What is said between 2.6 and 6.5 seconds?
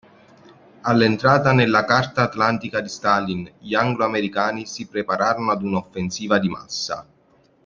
di Stalin, gli anglo-americani si preparano ad una offensiva di